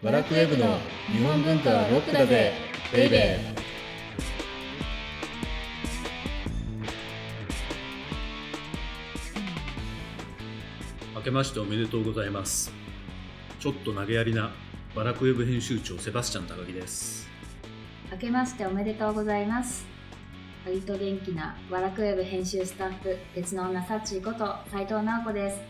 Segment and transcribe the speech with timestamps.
[0.00, 2.52] バラクウェブの日本文化はロックだぜ
[2.92, 3.58] ベイベー。
[11.16, 12.70] 明けましておめでとうございます。
[13.58, 14.52] ちょっと投げやりな
[14.94, 17.28] バラクウェブ編集長セバスチャン高木です。
[18.12, 19.84] 明けましておめでとうございます。
[20.64, 25.60] 割と元気なワラクウェブ編集スタッフ鉄の女サッチーこと斉藤直子です、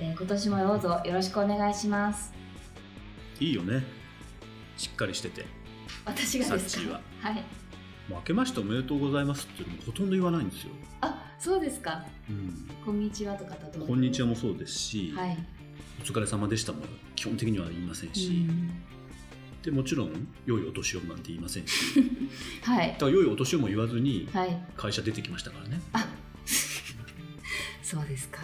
[0.00, 2.41] えー今年もどうぞよろしくお願いします
[3.42, 3.82] いいよね。
[4.76, 5.44] しっかりしてて。
[6.04, 6.92] 私がですか？
[6.94, 7.00] は。
[7.20, 7.34] はい。
[8.08, 10.70] もう明けましておめでとうございますっていうのもほとんど言わないんですよ、
[11.02, 12.04] あそうですか。
[12.28, 13.88] うん、こんにちはとかとどう？
[13.88, 15.38] こんにちはもそうですし、はい、
[16.00, 16.80] お疲れ様でしたも
[17.14, 18.70] 基本的には言いませんうし、ん、
[19.62, 21.72] でもちろん良いお年をなんて言いませんし。
[22.62, 22.88] はい。
[22.92, 24.56] だから良いお年をも言わずにはい。
[24.76, 25.80] 会社出てきましたからね。
[25.92, 26.06] あ
[27.82, 28.40] そうですか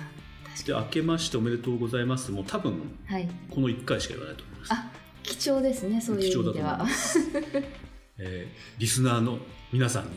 [0.64, 2.30] で明けましておめでとうございます。
[2.30, 3.28] もう多分にはい。
[3.50, 4.72] この1回しか言わないと思います。
[4.72, 4.90] あ
[5.22, 6.86] 貴重ですねそういう意味では。
[8.18, 9.38] えーリスナーの
[9.72, 10.10] 皆さんに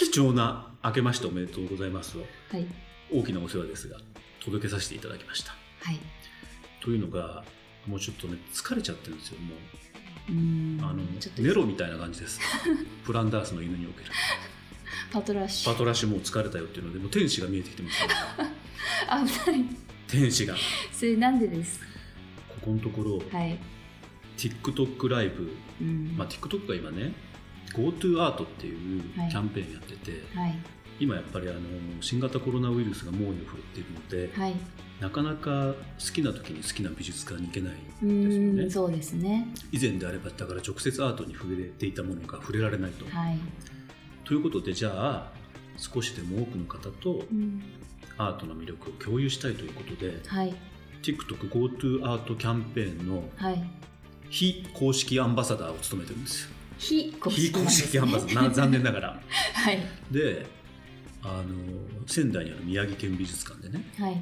[0.00, 2.66] 貴重な「明けましておめでとうございます」をはい。
[3.12, 3.98] 大きなお世話ですが
[4.44, 5.54] 届けさせていただきました。
[5.80, 5.98] はい。
[6.80, 7.44] というのが
[7.86, 10.32] もうちょっとね疲れちゃってるんですよもう。
[10.32, 11.02] ーんうあの
[11.38, 12.40] ネロみたいな感じです。
[13.04, 14.10] フランダースの犬における。
[15.12, 15.72] パトラッシュ。
[15.72, 18.08] パトラッシュもう疲れたよっていうのでもう天使が見えてきてますよ
[19.46, 19.64] 危ない。
[20.08, 20.54] 天使が。
[20.54, 20.60] こ
[20.92, 21.80] それなんでです？
[22.62, 23.58] このところ、はい。
[24.36, 26.14] TikTok ライブ、うん。
[26.16, 27.12] まあ、TikTok が今ね
[27.74, 29.30] GoTo アートっていうキはい。
[29.30, 30.54] ャンペーンやってて、はい。
[30.98, 31.60] 今やっぱりあの
[32.00, 34.54] 新型コロナウイルスが猛威を振るっているので、はい。
[35.00, 38.70] なかなか好きな時に好きな美術館に行けないですよね。
[38.70, 39.46] そうですね。
[39.70, 43.04] 以前であればだから直接アートに触れていたものが触れられないと。
[43.14, 43.38] はい、
[44.24, 45.32] ということでじゃあ
[45.76, 47.62] 少しでも多くの方とうん、
[48.18, 50.54] アートの魅力を共有したいということではい。
[51.02, 53.62] TikTokGoTo アートキャンペーンのはい。
[54.28, 56.44] 非公式アンバサダーを務めてるんです。
[56.44, 56.50] よ。
[56.78, 58.34] 非公式非公式アンバサダー。
[58.48, 59.20] な残念ながら。
[59.54, 59.78] はい。
[60.10, 60.46] で
[61.22, 63.84] あの仙台にある宮城県美術館でね。
[63.98, 64.16] はい。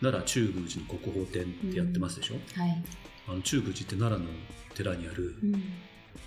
[0.00, 2.84] 奈良中宮寺の国宝展ってやってますでしょ、はい。
[3.28, 4.34] あの中宮寺って奈良の
[4.74, 5.54] 寺にある、うん。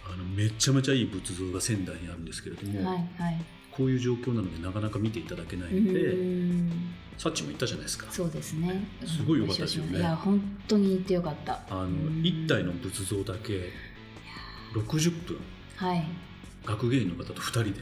[0.06, 8.08] あのめちゃめちゃいい仏像が仙台にあるんですけれども、はいはいこういう状況なのでなかなか見ていただけないうので、さっちも言ったじゃないですか。
[8.10, 8.86] そうですね。
[9.06, 10.00] すごい良かったですよね。
[10.00, 11.62] いや本当に行ってよかった。
[11.70, 12.22] あのうん。
[12.22, 13.70] 1体の仏像だけ
[14.74, 15.40] 60分
[15.76, 16.08] はいはい。
[16.66, 17.74] 学芸員の方と2人で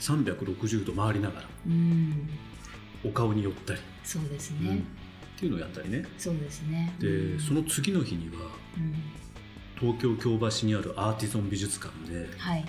[0.00, 2.28] 360度回りながらうん。
[3.04, 4.68] お顔に寄ったり、そうですうん。
[4.68, 4.82] っね、
[5.38, 6.04] ていうのをやったりね。
[6.16, 6.94] そうですね。
[6.98, 7.40] で、うん。
[7.40, 8.94] その次の日にはうん。
[9.78, 12.64] 東京京橋にあるアーティゾン美術館ではい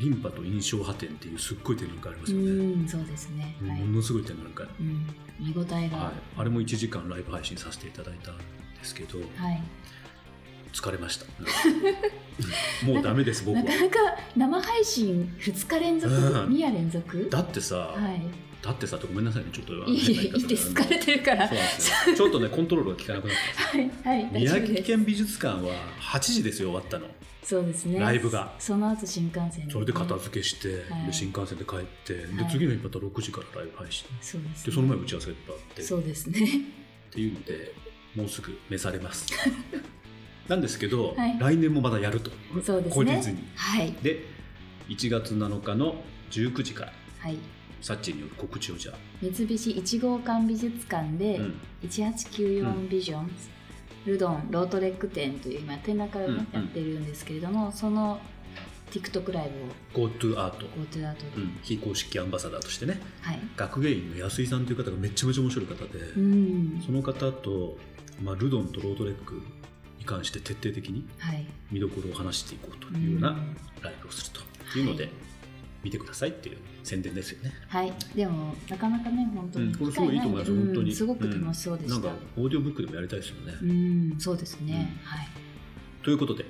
[0.00, 3.54] リンパと印象派展っていうすっごい展覧会ありますうよね、んそうですね。
[3.60, 5.06] はい、ものすごい展覧会、うん、
[5.38, 5.96] 見応えが。
[5.98, 8.42] はい、あれも1時間ライブ配信させていただいたんで
[8.82, 9.62] すけどはい。
[10.72, 11.26] 疲れました。
[12.88, 12.94] うん。
[12.94, 13.62] もうダメです僕は。
[13.62, 13.98] なかなか
[14.36, 16.22] 生配信2日連続、うん。
[16.54, 17.28] 2夜連続？
[17.28, 18.22] だってさ、はい。
[18.62, 21.48] だってさってごめんなさいねちょっといいいいです疲れてるから。
[21.48, 23.36] ちょっとねコントロールが効かなくなっ
[23.72, 27.06] て はいはい大宮城県美術館は8時ですよ終わったの
[27.42, 27.98] そうですね。
[27.98, 28.52] ライブが。
[28.58, 31.06] その後新幹線それで片付けして、はい。
[31.06, 32.50] で新幹線で帰って、ではい。
[32.50, 34.06] 次の日また6時からライブ配信。
[34.20, 36.40] そうです、ね、でその前打ち合わせがいっぱいあってそうですね。
[37.10, 37.74] っていうので
[38.14, 39.26] もうすぐ召されます。
[40.48, 41.38] なんですけど、はい。
[41.38, 42.30] 来年もまだやると。
[42.64, 43.32] そうですね。
[43.32, 43.48] に。
[43.54, 43.92] はい。
[44.02, 44.24] で
[44.88, 46.92] 1月7日の19時から。
[47.20, 47.36] はい。
[47.80, 51.54] サッチによる告知をじゃあ、三菱一号館美術館でうん。
[51.82, 53.30] 1894ビジョン、
[54.06, 58.20] ルドンロートレック展という今展覧会を、やってるんですけれどもその
[58.90, 59.50] TikTok ライ
[59.94, 60.08] ブを。
[60.08, 63.00] GoTo アート、GoTo アートで、うん、非公式アンバサダーとしてね。
[63.20, 63.40] はい。
[63.56, 66.82] 学芸員の安井さんという方がめちゃめちゃ面白い方で、うん。
[66.84, 67.78] その方と、
[68.20, 69.40] まあ、ルドンとロートレック
[69.98, 71.46] に関して徹底的にはい。
[71.70, 73.56] 見どころを話していこうというようなうん。
[73.80, 74.40] ライブをする
[74.72, 75.12] というので、はい
[75.82, 77.52] 見てくださいっていう宣伝ですよね。
[77.68, 80.94] はいでもなかなかね本当にうん、これすごいいいと思います、うん本当に。
[80.94, 83.54] すごく楽しそうでしたんなんか、オーディオブックでもやりたいですよね。
[83.62, 85.28] うんそうですね、はい
[86.02, 86.46] ということで、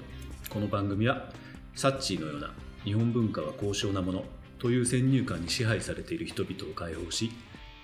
[0.48, 1.32] この番組は、
[1.74, 2.52] サッチーのような
[2.84, 4.24] 日本文化は高尚なもの
[4.60, 7.32] という先入観に支配されている人々を解放し、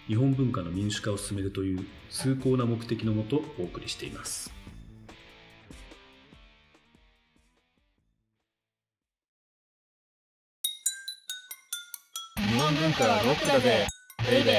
[0.06, 4.52] 日本文化の民主化を進めるという崇高な目的のもとお送りしています。
[12.66, 13.86] 本文化はロックだぜ
[14.28, 14.54] ベイベー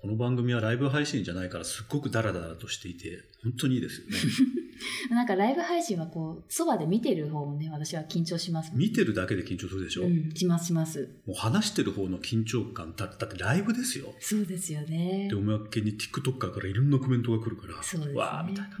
[0.00, 4.16] この番組はライブ配信じゃないからすっごくダラダラとしていて、本当にいいですよね。
[5.14, 8.80] なんかライブ配信はこう、そばで見てる方もね、私は緊張しますもん。
[8.80, 11.20] 見てるだけで緊張するでしょ、うん、しますします。
[11.26, 15.36] もう話してる方の緊張感だだってライブですよそうですよねで。
[15.36, 18.18] おまけに TikToker からいろんなコメントが来るからそうですね。
[18.18, 18.78] わーみたいな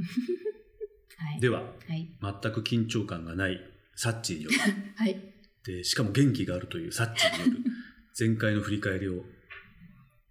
[1.28, 1.40] はい。
[1.40, 2.08] でははい。
[2.22, 3.60] 全く緊張感がない
[4.00, 4.56] サッチーによる。
[4.96, 5.34] はい。
[5.62, 7.64] でしかも元気があるというサッチーによる。
[8.18, 9.22] 前回の振り返りを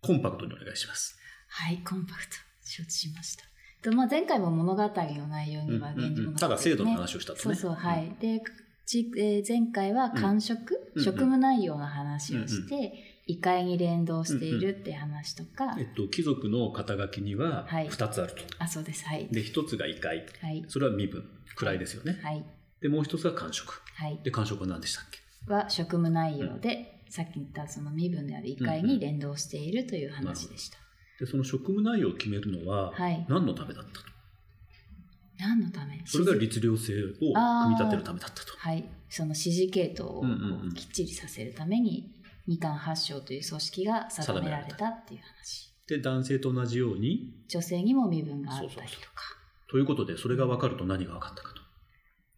[0.01, 1.15] コンパクトにお願いします。
[1.49, 2.35] はい、コンパクト。
[2.63, 3.43] 承知しました。
[3.83, 6.13] とまあ、前回も物語の内容にはうんうんうん。
[6.13, 7.41] 現状ただ制度の話をしたとね。
[7.43, 8.15] そうそう、はい。
[8.19, 8.41] で、
[8.87, 11.03] ちえー前回は間食、うん。
[11.03, 17.87] 職務内容の話をして、異界に連動しているって話とか、えっと、貴族の肩書きにははい。
[17.87, 19.05] 2つあると、あ、そうです。
[19.05, 19.27] はい。
[19.27, 20.25] で1つが異界。
[20.41, 20.65] はい。
[20.67, 21.23] それは身分。
[21.55, 22.43] 位ですよね、はい。
[22.81, 24.19] でもう1つが官職はい。
[24.23, 25.19] で官職は何でしたっけ？
[25.51, 30.77] は職務内容で、さっき言ったその身分である異界に連動しているという話でした。
[31.19, 33.25] でその職務内容を決めるのははい。
[33.27, 34.05] 何のためだったと、
[35.39, 36.01] 何のため？
[36.05, 38.53] それが律令制を組み立てるためだったと。
[38.57, 40.23] はい、その指示系統を
[40.75, 42.13] きっちりさせるために
[42.47, 45.73] 二冠発祥という組織が定められたっていう話。
[45.87, 48.77] で男性と同じように女性にも身分があったりとか。
[48.77, 48.95] そうそ
[49.67, 49.71] う。
[49.71, 51.58] ということでそれが分かると何が分かったかと「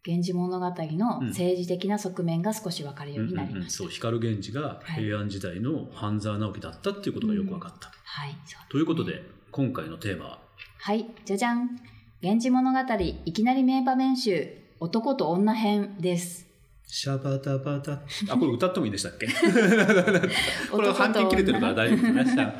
[0.06, 3.64] 源氏物語」の政治的な側面が少し分かるようになりうんうんうん。
[3.64, 10.38] ました、そう光源氏が平安時代の半沢直樹だったっていうことがよく分かった、はいそうということで今回のテーマは？
[10.80, 11.78] はいじゃじゃん
[12.22, 12.78] 「源氏物語
[13.24, 14.48] いきなり名場面集
[14.80, 16.46] 男と女編」です。
[16.84, 17.92] シャバダバダ。
[18.28, 19.26] あこれ歌ってもいいんでしたっけ？
[20.70, 22.54] これは半径切れてるから大丈夫ですね。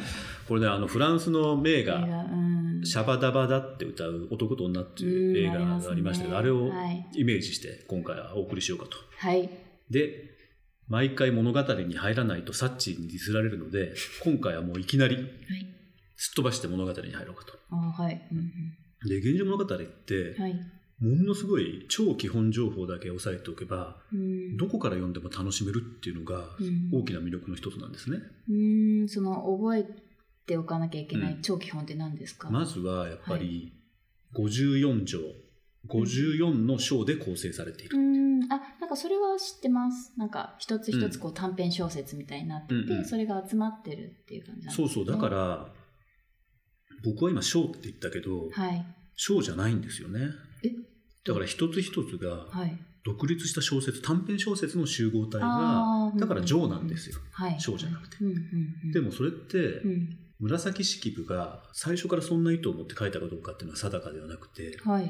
[0.49, 1.99] これねあのフランスの名画
[2.85, 7.07] シャバダバダって歌う男と女っていう映画がありましたけど、うんあれをはい。
[7.15, 8.97] イメージして今回はお送りしようかと。
[9.19, 9.49] はい。
[9.91, 10.31] で、
[10.89, 13.95] 毎回物語に入らないとサッチーにディスられるので、
[14.25, 15.27] 今回はもういきなりはい。
[16.17, 17.55] すっ飛ばして物語に入ろうかと。
[17.71, 18.29] あはい。
[18.31, 19.09] うんうん。
[19.09, 20.55] で、源氏物語って、はい。
[21.01, 24.57] ものすごい超基本情報だけ押さえておけば、うん。
[24.57, 26.91] どこから読んでも楽しめるっていうのがうん。
[26.93, 28.19] 大きな魅力の一つなんですね。
[28.49, 29.85] うーんその覚え
[30.47, 33.73] ておかなきゃいけないうん超基本って何ですか、まずはやっぱり
[34.35, 35.19] 54条、
[35.89, 37.99] 54の章で構成されていうる。
[38.51, 40.13] あなんかそれは知ってます。
[40.17, 43.05] なんか一つ一つこう短編小説みたいになってて、うんうん。
[43.05, 45.73] それが集まってるっていう感じなんですねそうそう、だから、
[47.05, 48.85] 僕は今章って言ったけど、はい。
[49.15, 50.21] 章じゃないんですよね。
[50.65, 50.71] え？
[51.25, 52.79] だから一つ一つがはい。
[53.05, 57.17] 独立した小説、短編小説の集合体が、だから章なんですよ。
[57.33, 57.61] はい。
[57.61, 58.17] 章じゃなくて。
[58.21, 58.37] うんうん
[58.85, 65.05] うん、でもそれって、うん紫式部が最初からそんな意図を持って書いたかどうかっていうのは定かではなくて、はい。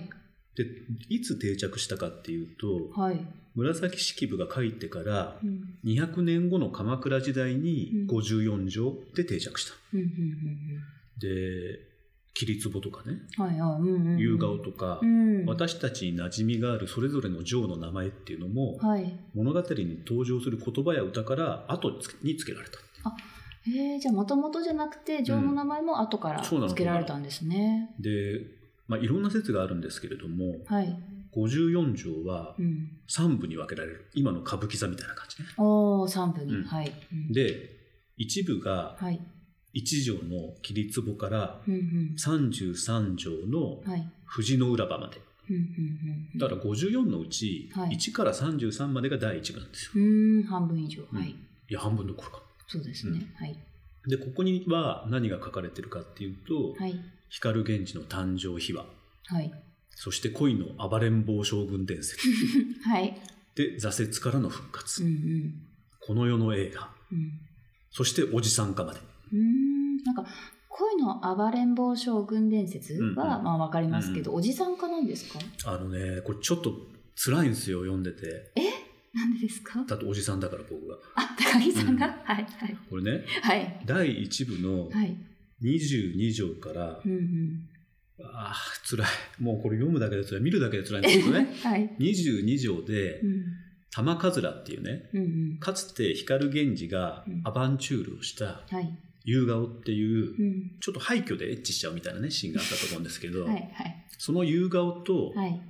[0.54, 0.66] で、
[1.08, 5.78] いつ定着したかっていうと、はい、紫式部が書いてからうん。
[5.84, 8.16] 200年後の鎌倉時代にうん。
[8.16, 9.74] 54条で定着した。
[9.94, 10.08] うんうん
[11.18, 11.78] で、
[12.34, 14.18] 桐壺とかね、うんはいはいうんうんうん。
[14.18, 15.46] 夕顔とか、うん。
[15.46, 19.18] 私たちに馴染みがあるそれぞれの城の名前っていうのも、はい。
[19.34, 21.90] 物語に登場する言葉や歌から後
[22.22, 22.78] につけられた。
[23.66, 28.40] えー、じゃあもともとじゃなくて城の名前も後から付けられたんですね、で、
[28.88, 30.96] まあ、いろんな説があるんですけれども、はい、
[31.34, 34.10] 54条はうん、3部に分けられる。
[34.14, 35.48] 今の歌舞伎座みたいな感じね。
[35.56, 36.64] おお三部に、うん。
[36.64, 37.32] はい、うん。
[37.32, 37.70] で、
[38.16, 39.20] 一部がはい。
[39.74, 42.16] 1条の桐壺からうんうん。
[42.18, 44.06] 33条のはい。
[44.26, 45.20] 藤の浦場まで。
[45.48, 45.62] うんうん
[46.32, 46.38] うん。
[46.38, 47.96] だから54のうちはい。
[47.96, 49.92] 1から33までが第1部なんですよ。
[49.94, 51.18] うーん半分以上、うん。
[51.18, 51.30] はい。
[51.30, 51.36] い
[51.68, 52.42] や、半分どころか。
[52.72, 53.56] そうですね、はい。
[54.08, 56.94] で、ここには何が書かれてるかっていうと、はい。
[57.28, 58.84] 光源氏の誕生秘話、
[59.26, 59.52] はい。
[59.90, 62.26] そして恋の暴れん坊将軍伝説、
[62.88, 63.16] はい。
[63.54, 65.54] で、挫折からの復活、うんうん。
[66.00, 67.40] この世の映画、うん。
[67.90, 69.00] そしておじさん化まで。
[69.32, 69.96] うーん。
[70.04, 70.26] なんか
[70.68, 73.14] 恋の暴れん坊将軍伝説は、うんうん。
[73.16, 75.38] まあわかりますけど、うおじさんかなんですか？
[75.74, 76.74] あのね、これちょっと
[77.14, 78.52] 辛いんですよ、読んでて。
[79.14, 79.84] なんでですか？
[79.86, 80.96] だっておじさんだから僕が。
[81.16, 82.12] あ高木さんが、うん。
[82.12, 82.76] はいはい。
[82.88, 83.80] これね、はい。
[83.84, 85.16] 第1部のはい。
[85.62, 87.68] 22条から、うんうん。
[88.24, 88.54] ああ、
[88.88, 89.06] 辛い。
[89.42, 90.42] もうこれ読むだけで辛い。
[90.42, 91.48] 見るだけで辛いんですけどね。
[91.62, 91.90] はい。
[91.98, 93.44] 22条でう、ん。
[93.90, 95.58] 玉かずらっていうね、うんうん。
[95.58, 97.42] かつて光源氏がうん。
[97.44, 98.98] アバンチュールをしたはい。
[99.24, 100.78] 夕顔っていう、うん。
[100.80, 104.06] ちょっと廃墟でエッチしちゃうみたいなね、シーンがあったと思うんですけど、はいはい。
[104.18, 105.60] その夕顔と、はい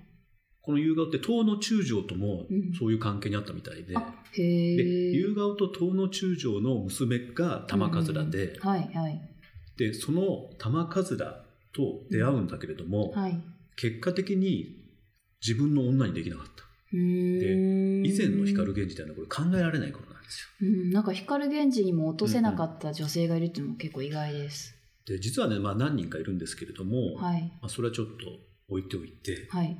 [0.62, 9.20] この夕顔って東の中将ともうんそういう関係にあったみたいで、あへでえ夕顔と東の中将の娘が玉かずらで、はいはい
[9.76, 13.40] でその玉かずらと出会うんだけれども、はい
[13.76, 14.82] 結果的に
[15.40, 16.62] 自分の女にできなかった。
[16.92, 20.68] うーん以前の光源氏っていうのはこれ考えられないことなんですよ。
[20.68, 24.74] うん、なんか光源氏にも落とせなかった女性がいるっていうのも結構意外です。
[25.06, 27.42] で実はね、まあ、何人かいるんですけれども、はい。
[27.60, 28.12] まあ、それはちょっと
[28.68, 29.76] 置いておいて、はい。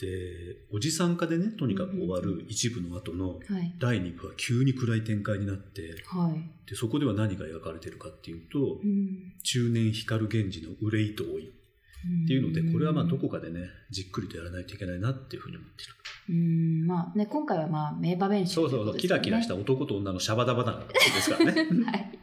[0.00, 3.74] で、おじさん化でね、とにかく終わる一部の後のはい。
[3.78, 6.70] 第2部は急に暗い展開になって、はい。
[6.70, 9.34] でそこでは何が描かれてるかっていうと、うん。
[9.42, 15.94] 中年光源氏の憂いと老いっていうので、これはまあどこかでね、じっくりとやらないといけないなっていうふうに思ってる。
[16.30, 21.66] うん、まあね、今回はまあ名場面集そうそうそう、キラキラした男と女のシャバダバなですからね。
[21.84, 22.18] はい。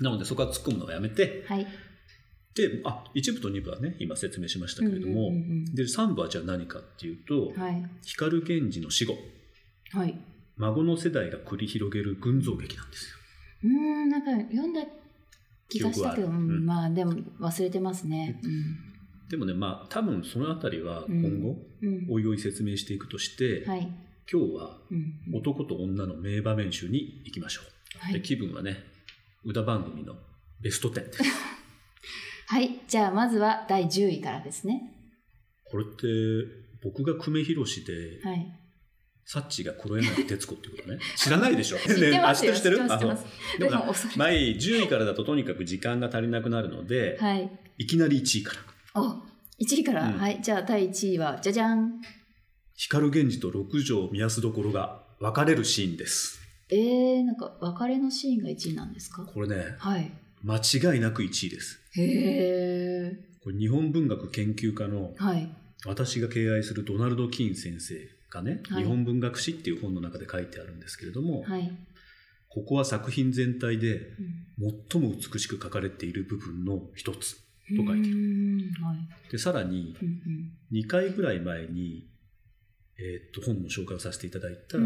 [0.00, 1.66] なのでそこは突っ込むのはやめて、はい。
[2.58, 7.84] で、あ、1部と2部はね、今説明しましたけれども、うんうんうんうんで、3部はじゃあ何かっていうと、はい。
[8.04, 9.14] 光源氏の死後、
[9.92, 10.18] はい。
[10.56, 13.16] 孫の世代が繰り広げる群像劇なんですよ。
[13.64, 14.82] うーん、なんか読んだ
[15.68, 18.40] 気がしたけど、うんうんまあでも忘れてますね。
[19.28, 21.88] でもね、まあ、多分そのあたりは今後、うん。
[21.88, 22.06] うん。
[22.10, 23.80] おいおい説明していくとして、はい。
[24.30, 25.14] 今日はうん。
[25.34, 27.64] 男と女の名場面集に行きましょう。
[28.08, 28.22] ではい。
[28.22, 28.78] 気分はね、
[29.44, 30.14] 歌番組の
[30.60, 31.22] ベスト10です。
[32.50, 32.80] はい。
[32.88, 34.90] じゃあまずは第10位からですね。
[35.70, 36.06] これって、
[36.82, 37.92] 僕が久米宏で、
[38.24, 38.58] はい。
[39.26, 40.98] サッチが黒柳徹子っていうことね。
[41.14, 42.54] 知らないでしょ 知ってますよ。
[42.54, 43.26] 知ってる知ってます。
[43.58, 47.50] でも前10位からだととにかく時間が足りなくなるので、はい。
[47.76, 48.54] い、きなり1位か
[48.94, 49.02] ら。
[49.02, 49.08] お、
[49.62, 50.40] 1位から、うんはい。
[50.40, 52.00] じゃあ第1位は、じゃじゃん。
[52.76, 56.40] 光源氏と六条宮須所が別れるシーンです。
[56.70, 59.24] えー、なんか別れのシーンが1位なんですか？
[59.26, 60.10] これね、はい。
[60.42, 61.80] 間違いなく1位です。
[61.96, 63.42] へー。
[63.42, 65.50] これ日本文学研究家のはい。
[65.86, 67.94] 私が敬愛するドナルド・キーン先生
[68.30, 71.70] がね、はい日本文学史っていう本の中で書いてあるんですけれども、はい。
[72.48, 74.12] ここは作品全体で
[74.58, 77.36] うん最も美しく書かれている部分の一つ。
[77.76, 79.30] と書いてるはい。
[79.30, 82.06] で、さらにうんうん2回ぐらい前に、
[82.98, 84.76] えーっと、本の紹介をさせていただいた、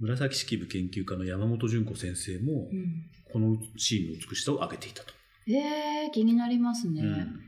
[0.00, 5.14] 紫式部研究家の山本純子先生も、うんこのシーンの美しさを挙げていたと。
[5.46, 7.00] えー、気になりますね。
[7.02, 7.40] うん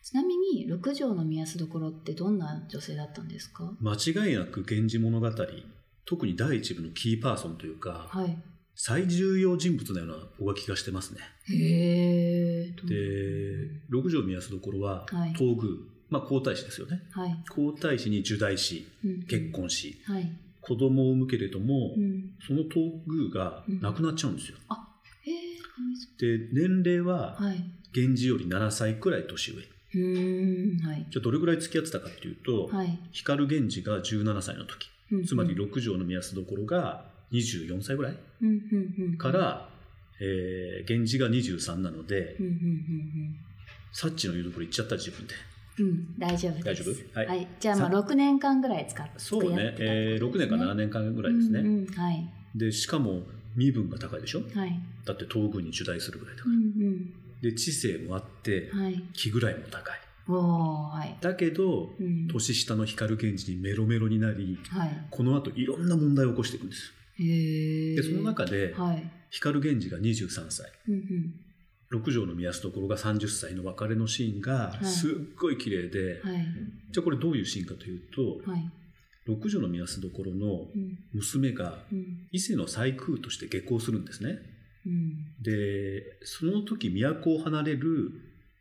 [0.00, 3.74] ちなみに六条の宮須所ってどんな女性だったんですか？
[3.80, 5.30] 間違いなく源氏物語、
[6.06, 8.42] 特に第一部のキーパーソンというか、はい。
[8.74, 11.20] 最重要人物のような僕は気がしてますね。
[11.50, 12.72] へえ。
[12.86, 15.74] で、六条宮須所ははい東宮、
[16.10, 17.02] まあ皇太子ですよね。
[17.12, 17.36] はい。
[17.50, 19.50] 皇太子に入代し、うん結。
[19.52, 20.30] 婚し、はい。
[20.60, 22.30] 子供を産むけれども、うん。
[22.46, 24.58] その東宮が亡くなっちゃうんですよ。
[25.22, 26.38] へえ。
[26.38, 27.64] で、年齢ははい。
[27.94, 29.62] 源氏より7歳くらい年上。
[29.62, 30.86] うーん。
[30.86, 31.06] はい。
[31.10, 32.98] じゃあどれぐらい付き合ってたかっていうと、はい。
[33.12, 39.18] 光源氏が17歳の時、うんつまり六条の宮須所が24歳ぐらいうんうんうん。
[39.18, 39.68] から、
[40.20, 43.36] えー、源氏が23なので、うんうんうん
[43.90, 45.34] サッチの言うところ言っちゃった自分で。
[45.78, 45.88] うん。
[45.88, 46.14] うん。
[46.18, 46.64] 大丈夫です。
[46.64, 47.20] 大丈夫？
[47.30, 51.60] はいじゃあまあさ6年間ぐらい使ってそうね、えー、6年か7年間ぐらいですね。
[51.60, 52.28] うんうんはい。
[52.54, 53.22] で、しかも
[53.56, 54.42] 身分が高いでしょ？
[54.54, 54.80] はい。
[55.04, 57.06] だって東宮に受代するぐらいだかうん
[57.42, 57.50] ら。
[57.50, 58.82] で、知性もあってう、ん。
[58.82, 59.02] はい。
[59.12, 59.98] 気ぐらいも高い。
[60.30, 61.16] おー、はい。
[61.20, 62.26] だけど、うん。
[62.28, 65.06] 年下の光源氏にメロメロになり、はい。
[65.10, 66.92] この後いろんな問題を起こしていくんです。
[67.18, 69.10] で、その中で、はい。
[69.30, 71.34] 光源氏が23歳、うんうん。
[71.90, 76.46] 六条の宮須所が30歳の別れのシーンがいすっごい綺麗で、はい。
[76.90, 78.00] じゃあこれどういうシーンかという
[78.44, 78.70] と、はい。
[79.26, 80.98] 六条の宮須所のうん。
[81.12, 82.26] 娘がうん。
[82.32, 84.38] 伊勢の最空として下校するんですね。
[84.86, 85.42] うん。
[85.42, 88.12] で、その時都を離れる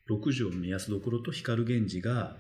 [0.08, 2.38] 六条の宮須所と光源氏が、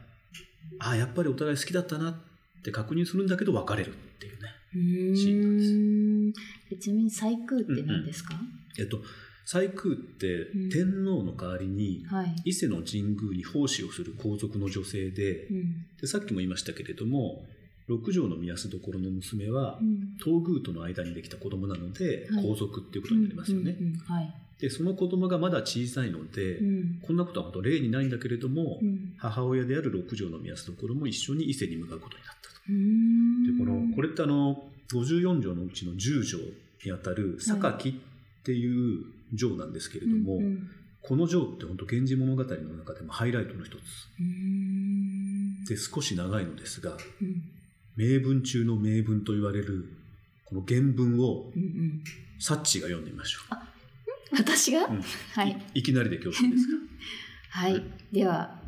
[0.79, 2.15] ああ、やっぱりお互い好きだったなっ
[2.63, 4.49] て確認するんだけど別れるっていうね。
[4.73, 6.33] うーんシーン
[6.71, 8.35] えちなみに最空って何ですか、
[8.79, 8.99] えっと、
[9.49, 12.35] 最空ってうん天皇の代わりにはい。
[12.43, 15.85] 伊勢の神宮に奉仕をする皇族の女性でうん。
[16.01, 17.45] でさっきも言いましたけれども
[17.87, 20.17] 六条の宮須所の娘はうん。
[20.21, 23.77] 東宮との間にできた子供なのではい皇族っていうことになりますよね。
[24.59, 26.99] でその子供がまだ小さいので、うん。
[27.01, 29.13] こんなことは本当例にないんだけれども、うん。
[29.17, 32.57] 母親である六条の宮須所も一緒に伊勢に向かうことになったと。
[32.67, 36.37] でこのこれってあの54条のうちの10条
[36.83, 37.93] にあたる榊っ
[38.43, 40.69] ていう条なんですけれども、うんうん。
[41.01, 43.81] この条って本当源氏物語の中でもハイライトの一つ。
[45.69, 47.43] で少し長いのですがうん。
[47.95, 49.85] 名文中の名文と言われる
[50.45, 52.03] この原文をうんうん
[52.39, 53.39] サッチが読んでみましょ
[54.37, 55.01] 私が、う、うん。
[55.33, 55.57] はい。
[55.73, 56.77] いいきなりで恐縮ですが
[57.49, 57.83] はい。
[58.11, 58.61] では、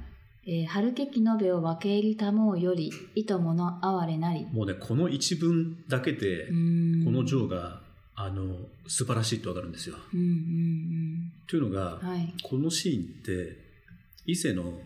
[0.46, 4.48] えー、春けき延べを分け入りたもうより、いともの哀れなり。
[4.52, 7.84] もうねこの一文だけでこの条が
[8.22, 8.54] あの
[8.86, 9.96] 素晴らしいってわかるんですよ。
[10.14, 12.10] うんうんというのが、うん。
[12.10, 12.34] はい。
[12.44, 13.56] このシーンって
[14.26, 14.82] 伊勢の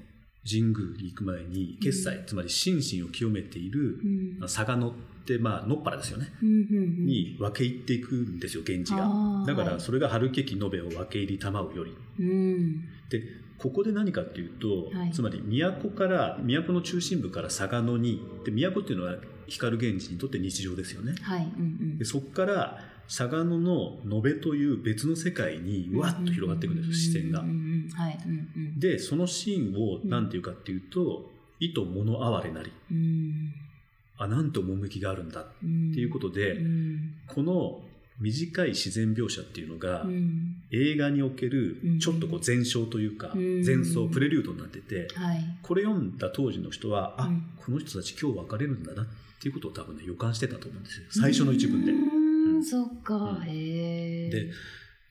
[0.48, 4.40] 神宮に行く前に決済、つまり心身を清めている、うん。
[4.42, 6.27] 佐賀野って、まあ、野っ原ですよね。
[6.42, 7.06] うんうんうん。
[7.06, 9.08] に分け入っていくんですよ、源氏が。
[9.48, 9.74] だかはい。
[9.75, 11.94] らそれが春家期延べを分け入り賜うより。
[12.20, 12.82] うん。
[13.10, 13.24] で、
[13.58, 15.12] ここで何かっていうと、はい。
[15.12, 19.15] つまり都から、都の中心部から嵯峨野に、で、都っていうのは
[19.48, 21.15] 光源氏にとって日常ですよね。
[21.22, 27.50] はいうんでそこから嵯峨野の延べという別の世界にうんわっと広がっていくんですよ、視線がうん。
[27.50, 27.56] うん。
[27.56, 28.80] うんはいうんうん。
[28.80, 33.53] で、そのシーンをうん何て言うかっていうと、意図物哀れなり、うん
[34.24, 37.13] あ、なんと趣があるんだっうんていうことで、うん。
[37.27, 37.82] この
[38.20, 40.56] 短い自然描写っていうのが、うん。
[40.72, 42.00] 映画におけるうん。
[42.00, 43.65] ちょっとこう前奏というか、うん。
[43.65, 45.58] 前奏、プレリュードになってて、はい。
[45.62, 47.44] これ読んだ当時の人は、あ、うん。
[47.58, 49.06] この人たち今日別れるんだなっ
[49.42, 51.06] ていうことを多分ね、予感してたと思うんですよ。
[51.10, 51.92] 最初の一文で。
[51.92, 51.96] う。
[51.96, 52.63] ーん。
[52.63, 53.15] そっか。
[53.15, 53.44] うん。
[53.48, 54.51] へえで、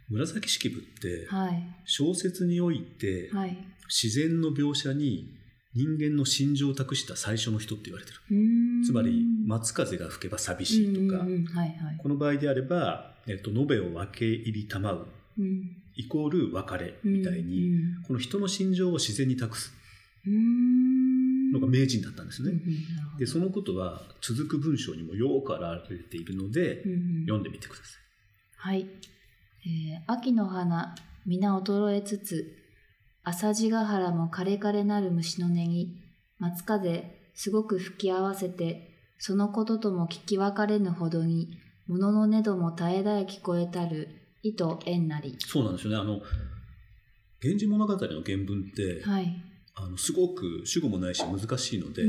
[0.08, 1.62] 紫式部って、はい。
[1.84, 3.56] 小説において、はい。
[3.88, 5.28] 自然の描写に
[5.74, 8.18] 人間の心情を託した最初の人って言われてる。
[8.84, 11.98] つまり、松風が吹けば寂しいとか、はいはい。
[11.98, 15.06] この場合であれば、えっと、延べを分け入り賜う、
[15.38, 15.76] うん。
[15.96, 19.72] イコール別れみたいに、うんこの人の心情を自然に託す。
[20.26, 22.52] のが名人だったんですね。
[23.18, 26.82] で、そのことは続く文章にもよく表れているので、
[27.22, 27.98] 読んでみてくださ
[28.56, 28.86] はい、
[29.66, 30.94] えー秋の花
[31.26, 32.61] 皆衰えつつ
[33.24, 35.96] 朝地ヶ原も枯れ枯れなる虫の音に
[36.38, 44.08] 松風すごく吹き合わせてそのこととも聞き分かれぬほどに物の音ども絶え絶え聞こえたる
[44.42, 45.36] 意と縁なりい。
[45.38, 45.96] そうなんですよね。
[45.98, 46.20] あの、
[47.42, 49.42] 源氏物語の原文って、はい、
[49.74, 52.02] あのすごく主語もないし難しいので、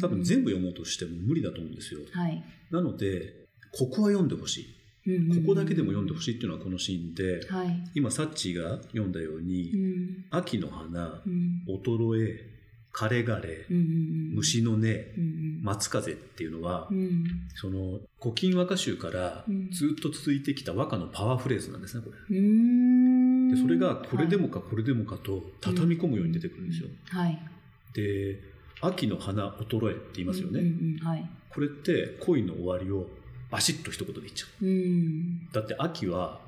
[0.00, 2.00] 多分全部読もうとしても無理だと思うんですよ。
[2.12, 3.34] はい、なので、
[3.78, 4.77] ここは読んでほしい。
[5.40, 10.24] ここだけでも読んでほしいっていうのはこのシーンで、はい、今、サッチーが読んだように、うん。
[10.30, 11.64] 秋の花う、ん。
[11.68, 12.44] 衰え、
[12.92, 14.82] 枯れ枯れうん虫の音、
[15.62, 17.24] 松風っていうのはう、ん。
[17.54, 19.70] その古今和歌集からうん。
[19.70, 22.40] ずっと続いてきた和歌のパワーフレーズなんですね、これ。
[23.50, 26.88] でそれがこれでもかこれでもかと畳み込むように出てくるんですよ。
[27.10, 27.38] はい。
[27.94, 28.40] で、
[28.80, 30.60] 秋の花衰えって言いますよね。
[31.02, 31.30] はい。
[31.50, 33.08] これって恋の終わりを
[33.50, 35.54] バシッと一言で言っちゃうんう。
[35.54, 36.40] だって秋は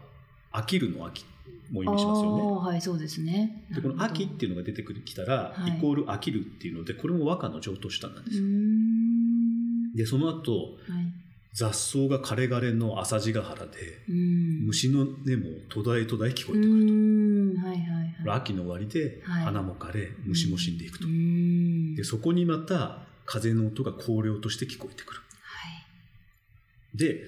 [0.52, 1.24] 飽きるの秋
[1.70, 2.42] も意味しますよね。
[2.42, 3.64] はい、そうですね。
[3.74, 8.44] でこの秋っていうのが出てきたら、はいイコール飽きるっていうのでこれも和歌の上等手段なんですよ。
[8.44, 9.92] ん。
[9.94, 11.12] でその後はい。
[11.52, 13.70] 雑草が枯れ枯れの朝地ヶ原で
[14.08, 14.66] うん。
[14.66, 15.16] 虫の音も
[15.68, 17.56] 途絶え途絶え聞こうえてくるーん。
[17.56, 17.84] はいはい
[18.26, 18.38] はい。
[18.40, 21.06] 秋の終わりではい花も枯れ虫も死んでいくと。
[21.96, 25.29] でそこにまた風の音が荒涼として聞こえてくるはい。
[26.94, 27.24] で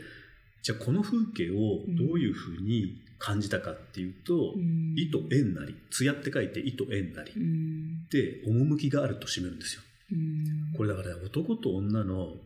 [0.63, 8.09] じゃあこの風景をどういうふうに感じたかっていうとうん「意と縁なり」「艶」って書いて「意と縁なり」うん。
[8.09, 9.83] で趣があると締めるんですよ。
[10.13, 10.73] うん。
[10.77, 12.37] これだから男と女の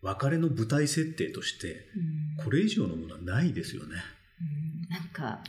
[0.00, 2.44] 別れの舞台設定としてうん。
[2.44, 3.96] これ以上のものはないですよね。
[4.40, 4.88] うん。
[4.88, 5.42] なんか、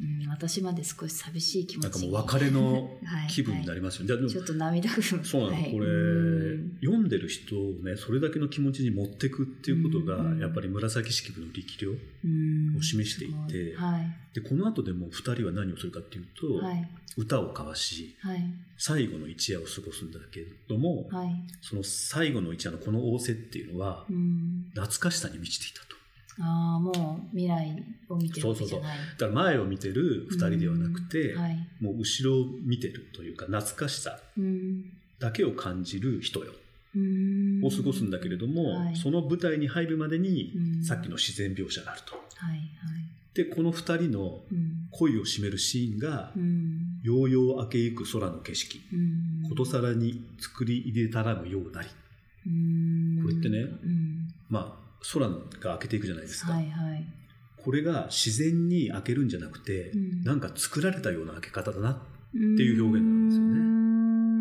[0.00, 5.24] うん、私まで少し寂しい気持ちなんかもうに別れの はい気分になりますよね、じゃあでもちょっと涙ぐむ。
[5.24, 14.16] そうなの、はいこれ、うん読んでる人をねそれだけの気持ちに持ってくっていうことが、うんやっぱり紫式部の力量うんを示していてはい。
[14.34, 16.88] でこの後でも2人は何をするかっていうと、はい。
[17.16, 18.54] 歌を交わしはい。
[18.76, 21.28] 最後の一夜を過ごすんだけれども、はい。
[21.60, 24.66] その最後の一夜のこの仰せっていうのはうん。
[24.70, 25.97] 懐かしさに満ちていたと
[26.40, 28.98] ああ、もう未来を見てるわけじゃない。
[29.18, 31.68] だから前を見てる2人ではなくて、うんはい。
[31.80, 34.84] もう後ろを見てるというか懐かしさうん。
[35.18, 36.52] だけを感じる人よ
[36.94, 42.14] うんを過ごすんだけれども、はいその舞台に入るまでにうんさっきの自然描写があると。
[42.36, 42.62] はいはい。
[43.34, 44.88] でこの2人のうん。
[44.90, 47.00] 恋を占めるシーンがうん。
[47.02, 48.96] ようよう明けゆく空の景色う
[49.46, 49.48] ん。
[49.48, 51.88] ことさらに作り入れたらむようなり
[52.46, 53.22] うん。
[53.22, 54.28] これってねうん。
[54.48, 57.04] まあ空が明けていくじゃないですか、はいはい。
[57.56, 61.96] これが自然に明けるんじゃなくて、うんなんか作られたような明け方だなっ
[62.32, 63.78] ていう表現なんですよね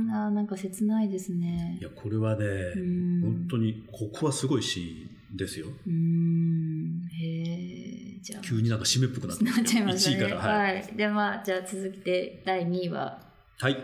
[0.07, 0.13] ね。
[0.13, 1.83] ああ、なんか切ないですねい。
[1.83, 7.07] やこれはね、うん本当にここはすごいシーンですようーん。
[7.11, 8.19] へえ。
[8.21, 8.41] じゃあ。
[8.41, 10.17] 急になんか締めっぽくなってなっちゃいましたね。
[10.17, 10.93] 1位からはい、はい。
[10.95, 13.21] で、まあ、じゃあ続いて第2位は。
[13.59, 13.77] はい、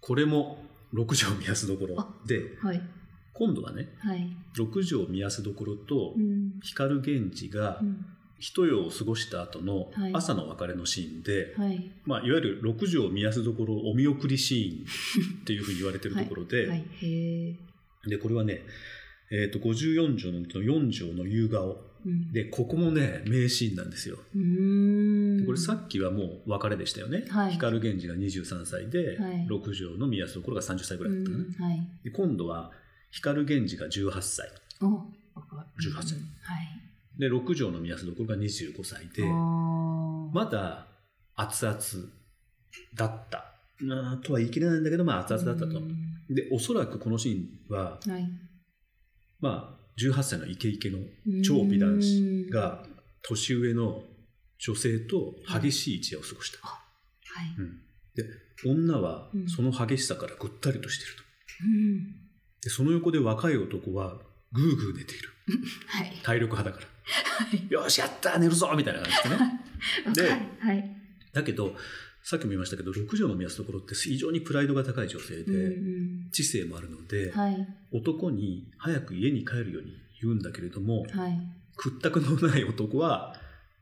[0.00, 2.80] これも六条見やすどころではい。
[3.38, 4.26] 今度はねはい。
[4.56, 6.60] 六条見やすどころとうん。
[6.62, 8.06] 光源氏がうん
[8.38, 11.90] 一夜を過ごした後のはい朝の別れのシーンで、はい。
[12.04, 16.84] まあ、いわゆる六条見やすどころお見送りシーンっていうふうに言われてるところで,、はい。
[18.06, 18.60] でこれはね、
[19.30, 22.30] えー、と54条のうちの4条の夕顔うん。
[22.30, 31.44] でここもね名シーンなんですよこれさっきはもう別れでしたよね、はい光源氏が23歳で、はい六条の宮安の頃が30歳ぐらいだったかな。
[32.04, 32.70] で今度は
[33.16, 34.48] 光源氏が18歳。
[34.82, 34.86] お
[35.80, 36.18] 18歳。
[36.42, 37.18] はい。
[37.18, 40.86] で六条の宮洲所が25歳でまだ
[41.34, 41.78] 熱々
[42.94, 43.52] だった。
[43.80, 45.78] なあとは言い切れないんだけど、まあ、熱々だったと。
[45.78, 45.88] うん。
[46.28, 48.28] でおそらくこのシーンは、はい。
[49.40, 50.98] まあ、18歳のイケイケの
[51.42, 52.82] 超美男子が
[53.22, 54.02] 年上の
[54.58, 56.78] 女性と激しい一夜を過ごした、は
[57.42, 57.54] い。
[57.58, 57.80] うん、
[58.14, 58.24] で
[58.66, 59.48] 女はうん。
[59.48, 61.22] その激しさからぐったりとしていると。
[61.64, 62.25] うん
[62.66, 64.16] でその横で若い男は
[64.52, 65.28] ぐーぐー寝ている
[65.86, 66.12] はい。
[66.24, 69.12] 体力派だからよしやった寝るぞみたいな感
[70.12, 70.40] じでね ではい。
[70.58, 70.96] はい。
[71.32, 71.76] だけど
[72.24, 75.80] さっきも言いましたけど六条の宮洲所って非常にプライドが高い女性で、う
[76.26, 77.68] ん知性もあるので、うんはい。
[77.92, 81.38] 男に早く家に帰るように言うんだけれども、はい。
[81.76, 83.40] 屈託のない男は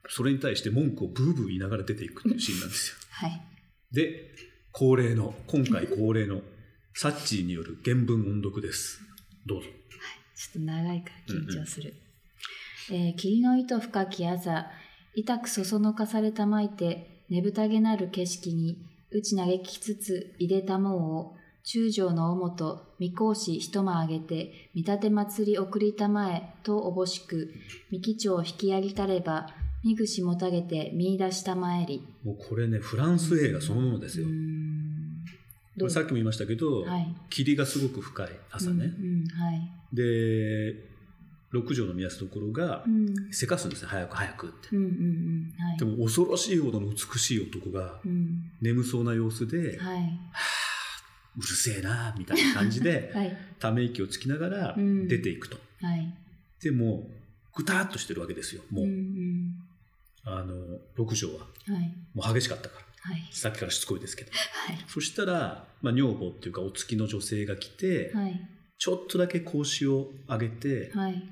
[0.09, 2.97] それに対して文句をブーブー言いながら出ていくっていうシーンなんですよ。
[3.13, 3.43] はい。
[3.93, 4.35] で
[4.73, 6.43] 恒例の今回恒例の
[6.97, 9.01] サッチーによる原文音読です。
[9.45, 9.69] どうぞ。
[10.37, 11.93] ちょっと長いから緊張する。
[12.93, 14.71] えー霧の糸深き朝、
[15.17, 18.79] 痛くそそのかされたまいて、ねぶたげなる景色に、
[19.11, 27.53] 打ち嘆きつつ、いでたもを、中将のおもと、未講師一間あげて、見立て祭り送りたまえ、とおぼしく、
[27.91, 29.49] 三木町引きやりたれば、
[29.85, 32.07] みぐしもたげて見出したまえり。
[32.23, 34.27] もうこれねフランス映画そのものですよ。
[34.27, 34.64] うーん
[35.89, 37.15] さっきも言いましたけど、はい。
[37.31, 38.93] 霧がすごく深い朝ね。
[38.99, 39.71] うんうんはい。
[39.93, 40.75] で
[41.51, 43.15] 六条の宮洲所がうん。
[43.33, 44.69] せかすんですよ早く早くって。
[44.77, 45.55] うんうんうん。
[45.59, 45.79] はい。
[45.79, 48.51] でも恐ろしいほどの美しい男がうん。
[48.61, 50.21] 眠そうな様子で、はい。
[51.37, 53.37] うるせえなみたいな感じで はい。
[53.59, 55.59] ため息をつきながらうん出ていくと。
[55.81, 56.13] はい。
[56.61, 57.09] でも
[57.55, 59.55] ぐたっとしてるわけですよもう、んうん
[60.27, 60.55] あの
[60.97, 61.95] 六条ははい。
[62.15, 63.29] もう激しかったからはい。
[63.33, 64.79] さっきからしつこいですけどはい。
[64.89, 68.41] そしたら、まあ、女房っていうかお付きの女性が来て、はい。
[68.79, 71.23] ちょっとだけ格子を上げて、はい。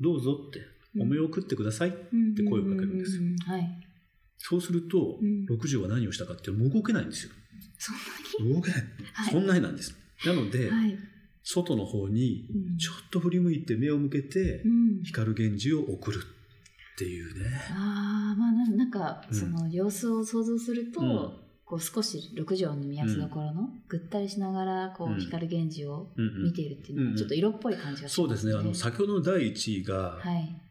[0.00, 0.60] どうぞって
[1.00, 3.68] お目を送ってください、って声をかけるんですよはい。
[4.38, 7.32] そうすると、うん六条は何をしたかっていうともう動けないんですよ
[7.78, 7.92] そ
[8.42, 8.80] んな動けない、
[9.12, 9.94] はいそんなになんです
[10.26, 10.98] なので、にはい。
[11.44, 15.02] 外の方にうんちょっと振り向いて目を向けて、うん。
[15.04, 16.20] 光源氏を送る
[16.92, 17.50] っていうね。
[17.70, 19.34] ああ、まあな、なんか、うん。
[19.34, 21.32] その様子を想像すると、うん。
[21.64, 25.16] こう少し六条の宮津どころの、ぐったりしながら、こうん。
[25.16, 26.42] う、光源氏をうんうん。
[26.44, 27.16] 見ているっていうのは、うんうん。
[27.18, 28.54] ちょっと色っぽい感じがしそうまですね。
[28.54, 30.61] あの先ほどの第一位がはい。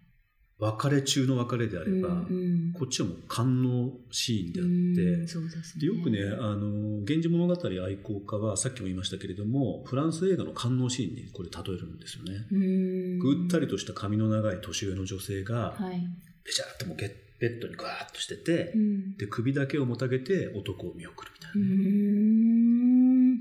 [0.62, 5.82] 別れ中の別れであれば、うんうんこっちはもう官能シーンであって、うんそうですね。
[5.82, 6.68] でよくねあの
[7.02, 12.46] 「源氏物語」愛好家はさっきも言いましたけれどもフランス映画の官能シーンにこれ例えるんですよね。
[12.52, 13.20] うん。
[13.20, 16.08] ぐったりとした髪の長い年上の女性がはい。
[16.44, 19.18] ペチャってもうゲッベッドにガーッとしてて、うん。
[19.18, 21.70] で首だけをもたげて男を見送るみたいなう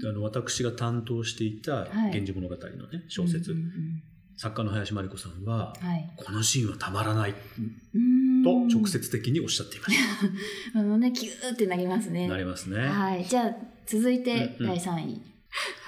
[0.01, 4.03] ね、あの私が担当していた「はい源氏物語」のね小説、うんうん
[4.37, 6.11] 作家の林真理子さんはうんはい。
[6.17, 7.35] このシーンはたまらない
[7.95, 9.97] うんと直接的におっしゃっていまし
[10.75, 12.27] あのね、キューってなりますね。
[12.27, 12.33] た。
[12.33, 12.79] なりますね。
[12.79, 13.25] はい。
[13.25, 13.55] じゃあ、
[13.87, 15.23] 続いてうんうん第3位。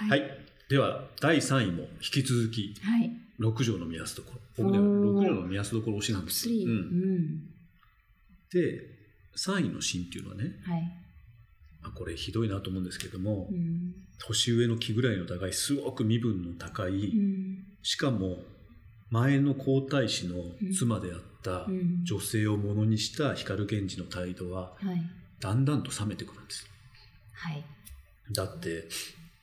[0.08, 3.10] はい、では第3位も引き続きはい。
[3.38, 4.22] 六条の宮洲所
[4.56, 6.64] 僕ねおー六条の宮洲所推しなんですよ、3。
[6.66, 7.40] う、うんん。
[8.52, 8.92] で
[9.36, 10.82] 3位のシーンっていうのはねはい。
[11.82, 13.94] まあこれひどいなと思うんですけども、うん。
[14.18, 17.64] 年上の気ぐらいの高いすごく身分の高い、うん。
[17.82, 18.38] しかも
[19.10, 20.36] 前の皇太子の
[20.74, 25.02] 妻であったうん女性をものにした光源氏の態度ははい。
[25.40, 26.66] だんだんと冷めてくるんです
[27.34, 27.64] はい。
[28.32, 28.88] だって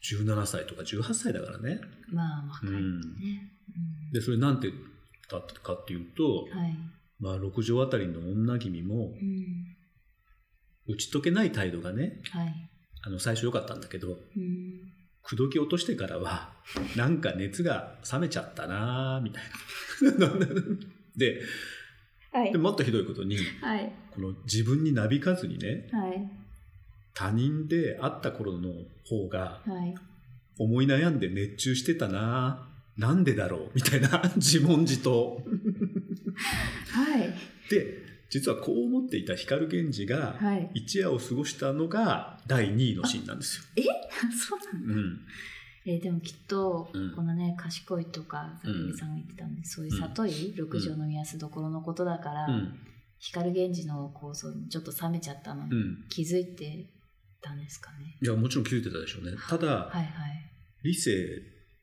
[0.02, 2.78] 17歳とか18歳だからねまあ、若いね。
[2.78, 3.02] うんうん
[4.12, 4.72] でそれなんて
[5.30, 6.76] だったかっていうと、はい。
[7.20, 9.76] まあ、六条あたりの女君もうん。
[10.88, 12.70] 打ち解けない態度がねはい。
[13.02, 14.92] あの最初良かったんだけどうん。
[15.24, 16.54] 口説き落としてからは
[16.96, 19.44] なんか熱が冷めちゃったなーみたい
[20.20, 20.28] な
[21.16, 21.42] で
[22.32, 22.58] はいで。
[22.58, 23.92] もっとひどいことにはい。
[24.12, 26.30] この自分になびかずにねはい。
[27.14, 28.72] 他人で会った頃の
[29.06, 29.96] 方がはい。
[30.58, 35.42] 思い悩んで熱中してたななんでだろうみたいな自問自答
[36.92, 37.34] はい。
[37.70, 40.70] で実はこう思っていた光源氏がはい。
[40.76, 43.84] 一夜を過ごしたのが第2位のシーンなんですよ。
[44.32, 45.20] そうなのうん。
[45.86, 47.16] えーでもきっと、うん。
[47.16, 48.92] このね賢いとかさうん。
[48.92, 52.80] きさんが言ってたんで、そういう里い、六条の宮洲どころのことだから、うん。
[53.20, 56.06] 光源氏のこうそうちょっと冷めちゃったのに、うん。
[56.10, 56.90] 気づいて
[57.42, 58.18] たんですかね。
[58.22, 59.38] いやもちろん気づいてたでしょうね。
[59.50, 60.52] ただ、はいはい。
[60.84, 61.12] 理性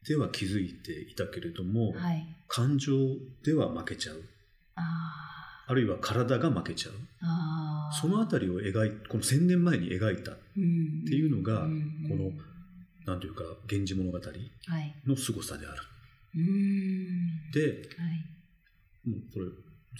[0.07, 2.27] では気づいていたけれども、はい。
[2.49, 2.93] 感情
[3.43, 4.23] では負けちゃう。
[4.77, 6.93] ああるいは体が負けちゃう。
[6.93, 7.76] ーあー。
[7.93, 12.31] そのあたりを描いこの1000年前に描いたっうんていうのが、うんこの
[13.07, 14.95] なんというか「源氏物語」はい。
[15.07, 15.83] の凄さである。
[17.53, 19.09] で、はい。
[19.09, 19.47] もうこれ、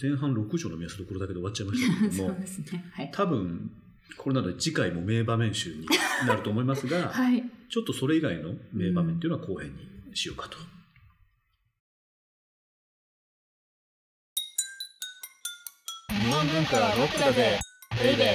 [0.09, 2.85] 前半6条の目安どころだけで終わっちゃいましたけども で、すね。
[2.91, 3.09] はい。
[3.13, 3.71] 多分、
[4.17, 5.87] これなので次回も名場面集に
[6.27, 7.41] なると思いますが、 はい。
[7.69, 9.71] ちょっとそれ以外の名場面っていうのは後編
[10.09, 10.57] にしようかと。
[16.09, 17.59] 日本文化はロックだぜ
[18.03, 18.27] ベイベー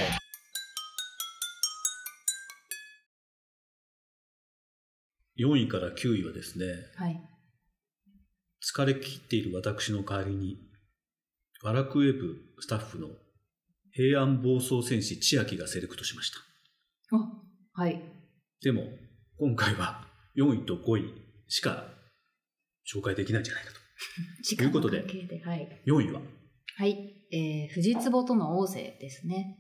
[5.39, 7.21] 4位から9位はですね、はい。
[8.61, 10.59] 疲れ切っている私の代わりに、
[11.63, 13.07] ワラクウェブスタッフの
[13.93, 17.17] 平安暴走戦士千秋がセレクトしました。
[17.17, 18.03] あ、はい。
[18.63, 18.83] でも、
[19.39, 21.15] 今回は4位と5位
[21.47, 21.85] しか
[22.93, 24.63] 紹介できないんじゃないかと。
[24.65, 25.83] いうことで間の関係ではい。
[25.87, 26.21] 4位は、
[26.79, 27.22] はい。
[27.33, 29.59] えー、藤壺との王政ですね。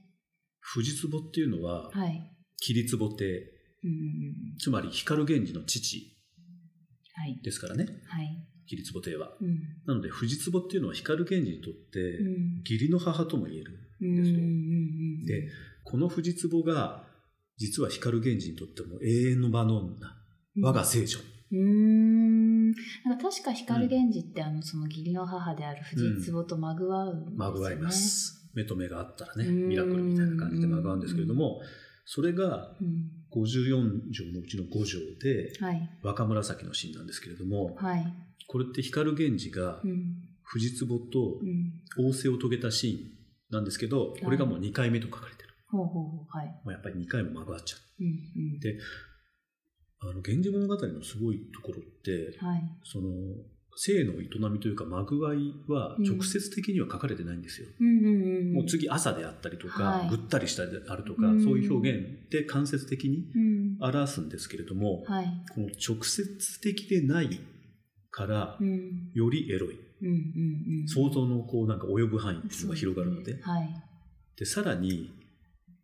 [0.60, 2.30] 藤壺っていうのは、はい。
[2.58, 3.96] 桐壺亭、うんうんう
[4.54, 4.56] ん。
[4.58, 6.12] つまり光源氏の父
[7.14, 7.40] はい。
[7.42, 8.46] ですからね、はい。
[8.66, 9.32] 桐壺亭は。
[9.40, 9.58] うん。
[9.86, 12.58] なので、藤壺っていうのは光源氏にとって、うん。
[12.60, 13.78] 義理の母とも言える。
[14.00, 14.32] うんうんうんう
[15.22, 15.24] ん。
[15.24, 15.48] で、
[15.84, 17.04] この藤壺が、
[17.56, 19.96] 実は光源氏にとっても永遠の場の女、
[20.60, 21.18] 我が聖女。
[21.52, 22.11] うーん。
[23.04, 27.36] なんか確か光源氏って、あの、その義理の母である藤壺とまぐわうん。
[27.36, 28.48] まぐわいます。
[28.54, 31.60] 目と目があったらね、うんミラクルみたいな感じでまぐわうんですけれども、
[32.04, 33.10] それがうん。
[33.34, 35.90] 54条のうちの5条で、はい。
[36.02, 38.06] 若紫のシーンなんですけれども、はい。
[38.46, 40.16] これって光源氏がうん。
[40.42, 41.80] 藤壺とうん。
[41.96, 45.48] 仰せを遂げたシーンなんですけど、これがもう2回目と書かれてる。
[45.70, 46.26] ほうほうほう。
[46.28, 46.46] はい。
[46.64, 48.04] まあ、やっぱり2回もまぐわっちゃう。
[48.04, 48.60] うんうん。
[48.60, 48.78] で
[50.02, 52.62] あの、源氏物語のすごいところって、はい。
[52.84, 53.08] その、
[53.76, 57.68] 性の営みというか、まぐわいはうん直接的には書かれてないんですよ。
[58.52, 63.76] もう次朝であったりとか、はいぐったりしたであるとか、うんそういう表現で間接的にうん。
[63.80, 65.26] 表すんですけれども、はい。
[65.54, 67.40] この直接的でない
[68.10, 69.10] からう、ん。
[69.14, 69.78] よりエロい。
[70.88, 73.68] 想像のこうなんか及ぶ範囲っていうのが広がるので、はい。
[74.36, 75.10] で、さらに、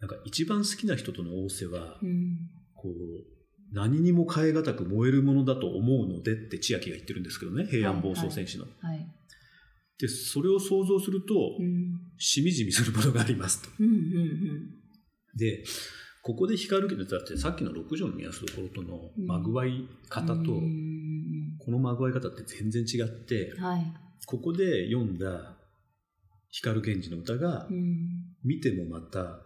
[0.00, 2.50] なんか一番好きな人との仰せはう、ん。
[2.74, 3.37] こう、
[3.72, 8.64] 何にも変え難く燃えるものだと思うのでって千秋が言ってるんですけどね、平安暴走戦士の。
[8.80, 9.06] はい。
[9.98, 12.00] で、それを想像すると、うん。
[12.18, 13.68] しみじみするものがありますと。
[13.80, 14.70] うんうんうん。
[15.36, 15.64] で、
[16.22, 21.08] ここで光るけど、だってさっきの6条の目安どころとのうんまぐわい方と、うんうん
[21.58, 23.92] このまぐわい方って全然違ってうん。、はい。
[24.26, 25.56] ここで読んだ
[26.50, 28.36] 光源氏の歌がう、ん。
[28.44, 29.40] 見てもまた、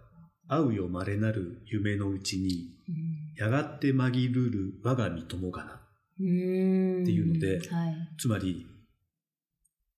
[0.53, 5.73] 会うよ稀なる夢のうちに、うんやがて紛るる我が身友がな。
[5.73, 5.79] っ
[6.19, 8.09] ていうのではい。
[8.19, 8.67] つまり、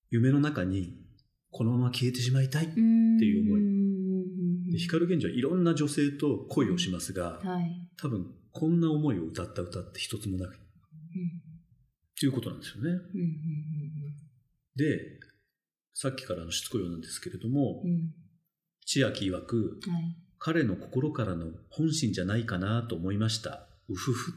[0.09, 0.97] 夢の中に
[1.51, 2.67] このまま消えてしまいたい。
[2.67, 7.89] っていう思いいで光源氏はいろんな女性と恋をしますが、はい。
[8.01, 10.49] 多分こんな思いを歌った歌って一つもない。
[10.49, 10.57] うんっ
[12.17, 12.91] ていうことなんですよね。
[12.91, 13.01] うんうん
[14.77, 15.19] で、
[15.93, 18.15] さっきからのしつこいようなんですけれどもうんう、ん
[18.87, 20.24] 千秋曰く、はい。
[20.47, 23.67] 彼の心からの本心じゃないかなと思いました。
[23.89, 24.35] うふふっ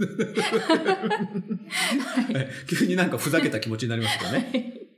[0.00, 0.40] て。
[2.34, 4.88] はい急になんかふざけた気持ちになりますよね。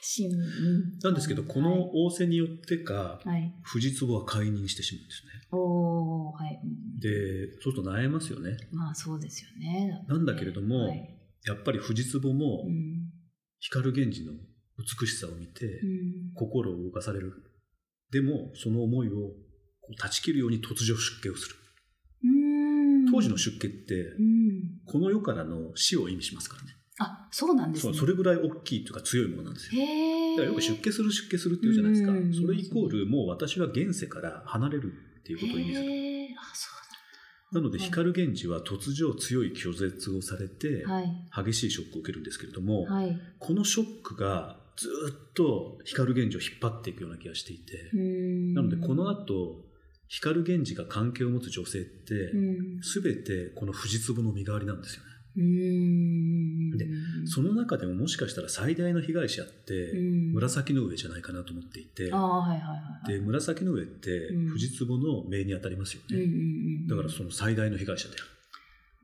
[0.00, 3.52] しん、うんなんですけど、この仰せによってか、はい。
[4.00, 5.32] 壺は解任してしまうんですね。
[5.50, 6.60] おー、はい。
[6.62, 8.56] うんで、そうすると悩みますよね。
[8.70, 10.04] まあそうですよね。
[10.06, 11.10] なんだけれどもはい
[11.44, 13.10] やっぱり藤壺もうん
[13.58, 14.32] 光源氏の
[14.78, 17.32] 美しさを見てうん心を動かされる。
[18.12, 19.32] でも、その思いを
[19.98, 21.56] 断ち切るように突如出家をする。
[22.24, 26.76] うん当時の出家ってう、んこの世からの死を意味しますからね。
[26.98, 27.94] あ、そうなんですね。
[27.94, 29.82] それぐらい大きいというか強いものなんですよ。
[29.82, 32.32] だからよく出家する出家するっていうじゃないですかうん。
[32.32, 35.86] それイコールもう私は現世から離れるっていうことを意味する。
[36.40, 36.76] あ、そ
[37.52, 40.84] なのではい光源氏は突如強い拒絶をされて。
[41.34, 43.18] 激しいショックを受けるんですけれども、はい。
[43.38, 44.88] このショックがず
[45.30, 47.90] っと光源氏を引っ張っていくような気がしていて、
[48.54, 49.65] ななのでこの後、
[50.08, 55.06] 光源氏が関係を持つ女性って、うんすべてこの藤壺の身代わりなんですよね。
[55.38, 56.86] うんで
[57.26, 63.12] その中でももしかしたら最大の被害者って、うん紫の上じゃないかなと思っていて、ああ、はいはいはいはい。
[63.12, 66.26] で、紫の上ってうん藤壺の命に当たりますようんうんね。
[66.26, 68.24] うん、だからその最大の被害者である。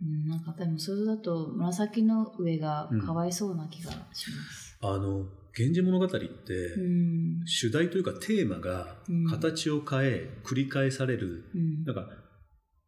[0.02, 4.78] うん、なんかでもそれだと紫の上がかわいそうな気がします。
[4.80, 5.26] あの、
[5.58, 7.46] 源氏物語って、うん。
[7.46, 12.08] 主題というかテーマがうん形を変え、繰り返される、うんなんか、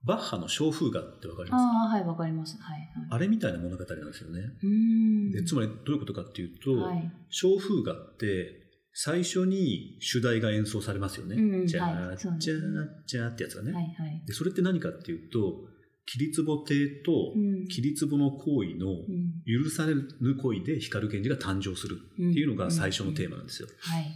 [0.07, 1.70] バッハの小風画ってわかりますか？
[1.70, 2.59] ああ、はい、わかります。
[2.61, 2.88] はい、はい。
[3.11, 4.40] あれみたいな物語なんですよね。
[4.62, 5.31] うん。
[5.31, 7.12] でつまりどういうことかっていうと、はい。
[7.31, 8.61] 小風画って
[8.92, 11.37] 最初に主題が演奏されますよね。
[11.37, 12.59] うんじゃはいー、じゃー、
[13.07, 14.22] じゃーってやつがね、はい、はい。
[14.27, 14.35] で。
[14.35, 15.68] それって何かっていうと、
[16.06, 23.68] 桐壺亭とうん桐壺の行為のうん許されぬ恋で光源氏が誕生するっていうのが最初のテーマなんですよ。
[23.80, 24.06] はい。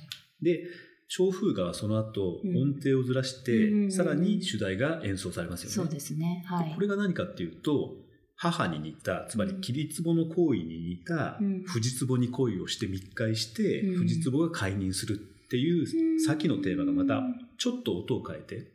[0.43, 0.65] で
[1.09, 5.75] 小風画はその後うん音程をずらして、うんさらに主題が演奏されますよね。
[5.75, 6.45] そうですね。
[6.47, 6.73] はい。
[6.75, 7.97] これが何かっていうと
[8.37, 17.23] 母に似たつまり桐壺の行為に似たうん藤壺に恋をして密会して、うん藤壺が解任するっていう、うんさっきのテーマがまた
[17.57, 18.73] ちょっと音を変えて。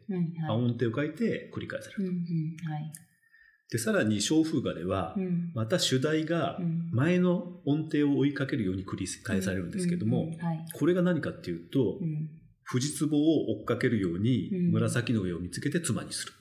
[0.50, 2.04] 音程を変えて繰り返される。
[2.06, 2.92] うんうんはい。
[3.70, 10.32] でさらに小風画では、うんまた主題がうん前の音程を追いかけるように繰り返されるんですけども。
[10.74, 12.30] これが何かっていうと、うん
[12.66, 16.34] 藤壺を追っかけるようにうん紫の上を見つけて妻にする。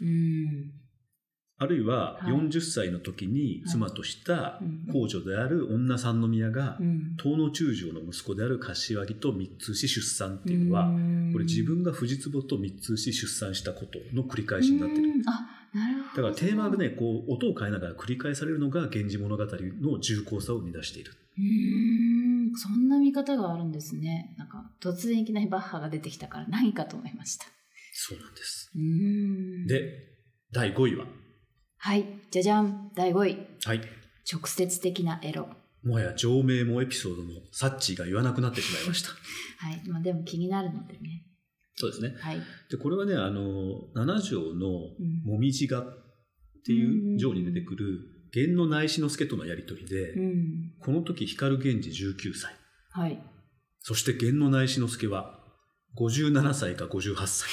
[1.63, 10.87] うんあるいははい40歳の時に妻としたうん皇女である女三宮がうん東の中将の息子である柏木と三つ牛出産っていうのは、
[11.33, 15.23] これ自分が藤壺と三つ牛出産したことの繰り返しになってる。
[15.25, 21.13] だからテーマがね、こう音を変えながら繰り返されるのが源氏物語の重厚さを生み出している。
[21.39, 24.35] うーん、そんな見方があるんですね。
[24.37, 27.47] なんか、突然いきなりバッハが出てきたから何かと思いました。
[27.95, 28.71] そうなんです。
[29.67, 29.93] で、
[30.53, 31.07] 第5位は、
[31.85, 33.39] はい、じゃじゃん、第5位。
[33.65, 33.81] はい。
[34.33, 35.49] 直接的なエロ。
[35.83, 39.09] もはや上名もエピソードのサッチーが言わなくなってしまいました。
[39.59, 41.27] はい、まあでも気になるのでね。
[41.75, 42.15] そうですね。
[42.21, 42.41] はい。
[42.71, 47.99] で、これはね、あの、七条のうんもみじがっていう条に出てくる
[48.33, 50.75] 源の内志之助とのやりとりで、うん。
[50.79, 52.55] この時光源氏19歳、
[52.93, 53.21] はい。
[53.81, 55.42] そして源の内志之助は
[55.97, 57.49] 57歳か58歳。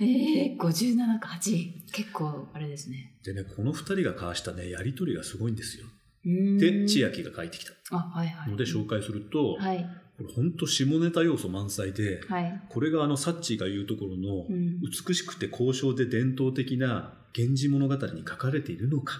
[0.00, 1.90] ええー、57か8。
[1.92, 3.16] 結構、あれですね。
[3.24, 5.86] でね、この二人が交わしたね、やりとりがすごいんですよ。
[6.24, 8.50] で、千秋が書いてきたあ、はいはい。
[8.50, 9.86] ので紹介すると、はい。
[10.16, 12.62] これ本当下ネタ要素満載で、はい。
[12.68, 14.80] これがあのサッチーが言うところのうん。
[14.80, 19.16] 美しくて高尚で伝統的な源氏物語に書かれているのか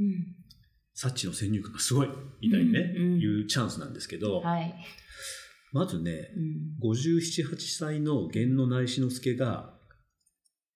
[0.00, 0.34] うん。
[0.94, 2.08] サッチの先入観がすごい
[2.40, 4.74] みたいにね、うんうんいうチャンスなんですけど、はい。
[5.72, 6.30] まずね
[6.82, 6.90] うん。
[6.90, 9.74] 57、8歳の源の内志之助が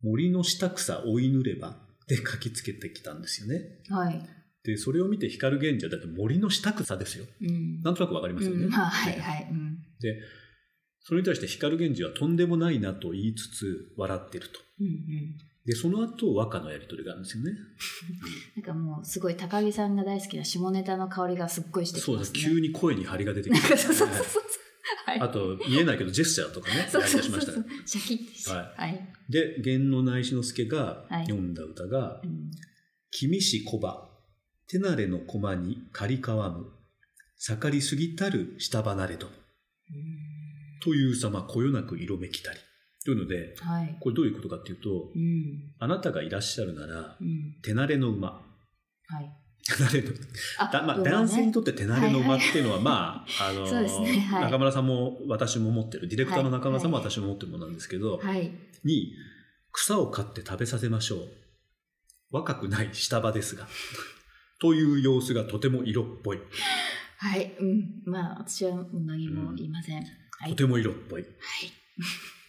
[0.03, 1.77] 森の下草追いぬれば
[2.09, 3.63] で書きつけてきたんですよね。
[3.91, 4.21] はい。
[4.65, 7.25] で、それを見て光源氏はだって森の下草ですよ。
[7.41, 7.81] うん。
[7.83, 8.65] なんとなくわかりますよね。
[8.65, 9.49] うん、まあ、はいはい。
[9.51, 9.79] うん。
[10.01, 10.21] で、
[11.01, 14.61] それに対して光源氏はとんでもないなと言いつつ笑ってると。
[14.81, 15.39] うんうん。
[15.65, 17.53] で、その後和歌のやり取りがあるんですよね。
[18.57, 22.33] なんかもう、すごい高木さんが大好きな下ネタの香りがすっごいしてきそうです。
[22.33, 22.55] ますね。
[22.55, 23.77] 急に声に張りが出てきて。
[23.77, 24.43] そうそうそうそう。
[25.19, 25.29] はい。
[25.29, 27.41] あと、言えないけど、ジェスチャーとかね、 そうそうそう。
[27.85, 28.51] シャキッてして。
[28.51, 29.13] ははい。
[29.29, 32.51] で、源の内志之助がはい読んだ歌が、うん。
[33.11, 34.11] 君し小葉、
[34.69, 36.67] 手慣れの駒に刈りかわむ、
[37.37, 39.31] 盛りすぎたる下離れど、
[40.81, 42.59] という様、こよなく色めきたり。
[43.05, 43.97] というので、はい。
[44.01, 45.73] これどういうことかっていうと、うん。
[45.79, 47.57] あなたがいらっしゃるならう、ん。
[47.63, 48.45] 手慣れの馬。
[49.07, 49.31] はい。
[50.73, 58.53] だまあ、男性にとって手慣れの馬っていうのは、まあ、 あの中村さんも私も持ってる、ディレクターの中村さんもはい私も持ってるものなんですけど、はい。
[58.85, 59.13] に、
[59.73, 61.29] 草を刈って食べさせましょう。
[62.31, 63.67] 若くない下場ですが。
[64.61, 66.39] という様子がとても色っぽい。
[67.19, 67.57] はい。
[67.59, 68.03] うん。
[68.05, 70.05] まあ、私は何も言いません。
[70.39, 70.51] はい。
[70.51, 71.23] とても色っぽい。
[71.23, 71.31] はい。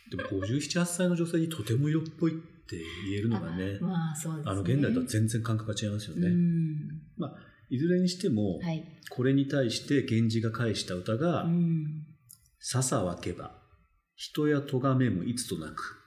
[0.10, 2.78] でも57、8歳の女性にとても色っぽいって
[3.10, 4.52] 言えるのがね、まあ、そうですね。
[4.52, 6.28] あの、現代とは全然感覚が違いますよね。
[6.28, 6.97] うん。
[7.70, 8.84] いずれにしても、はい。
[9.10, 12.06] これに対して源氏が返した歌が、うん。
[12.60, 13.52] 笹分けば、
[14.16, 15.98] 人や咎めむいつとなく、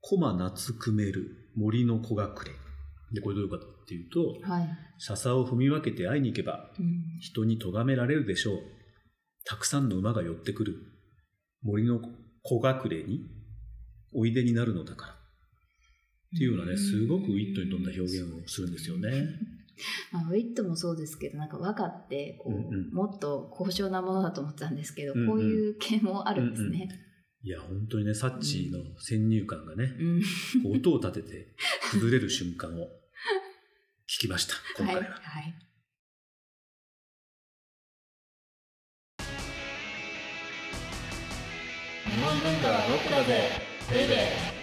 [0.00, 2.52] 駒夏くめる森の子隠れ。
[3.14, 4.68] で、これどういうことかっていうと、はい。
[4.98, 7.18] 笹を踏み分けて会いに行けば、うん。
[7.20, 8.58] 人に咎められるでしょう。
[9.44, 10.76] たくさんの馬が寄ってくる。
[11.62, 12.00] 森の
[12.42, 13.20] 子隠れに
[14.14, 15.12] おいでになるのだから。
[15.12, 15.16] っ
[16.38, 19.10] ていうようなね、すごくウィットに富んだ表現をするんですよね。
[20.12, 26.88] まあ、ウィットもそうですけど、なんか和歌ってこう、うんうんもっと高尚なものだと思ってたんですけど、うんうんこういう系もあるんですね。
[27.44, 30.76] いや、本当にね、サッチーの先入観がね、うん。
[30.76, 31.56] 音を立てて
[31.90, 32.84] 崩れる瞬間を
[34.08, 35.02] 聞きました、今 はい。
[35.02, 35.16] 回は。
[35.20, 35.54] はい。
[42.04, 43.50] 日本文化はロックだぜ
[43.90, 44.61] ベイベー